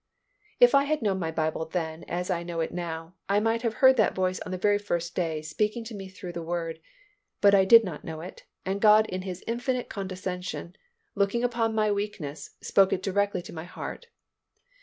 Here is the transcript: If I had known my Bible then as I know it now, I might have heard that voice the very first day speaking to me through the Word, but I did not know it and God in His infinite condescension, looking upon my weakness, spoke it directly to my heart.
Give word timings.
If 0.59 0.73
I 0.73 0.85
had 0.85 1.03
known 1.03 1.19
my 1.19 1.29
Bible 1.29 1.65
then 1.67 2.05
as 2.05 2.31
I 2.31 2.41
know 2.41 2.59
it 2.59 2.73
now, 2.73 3.13
I 3.29 3.39
might 3.39 3.61
have 3.61 3.75
heard 3.85 3.97
that 3.97 4.15
voice 4.15 4.39
the 4.43 4.57
very 4.57 4.79
first 4.79 5.13
day 5.13 5.43
speaking 5.43 5.83
to 5.83 5.93
me 5.93 6.09
through 6.09 6.31
the 6.31 6.41
Word, 6.41 6.81
but 7.39 7.53
I 7.53 7.65
did 7.65 7.83
not 7.83 8.03
know 8.03 8.19
it 8.21 8.43
and 8.65 8.81
God 8.81 9.05
in 9.09 9.21
His 9.21 9.43
infinite 9.45 9.89
condescension, 9.89 10.75
looking 11.13 11.43
upon 11.43 11.75
my 11.75 11.91
weakness, 11.91 12.49
spoke 12.61 12.91
it 12.91 13.03
directly 13.03 13.43
to 13.43 13.53
my 13.53 13.65
heart. 13.65 14.07